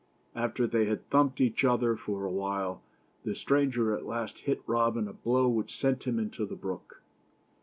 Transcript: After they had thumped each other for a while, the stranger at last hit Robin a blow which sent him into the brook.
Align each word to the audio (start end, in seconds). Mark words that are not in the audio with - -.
After 0.33 0.65
they 0.65 0.85
had 0.87 1.07
thumped 1.11 1.39
each 1.39 1.63
other 1.63 1.95
for 1.95 2.25
a 2.25 2.31
while, 2.31 2.81
the 3.23 3.35
stranger 3.35 3.95
at 3.95 4.03
last 4.03 4.39
hit 4.39 4.63
Robin 4.65 5.07
a 5.07 5.13
blow 5.13 5.47
which 5.47 5.77
sent 5.77 6.05
him 6.07 6.17
into 6.17 6.43
the 6.47 6.55
brook. 6.55 7.03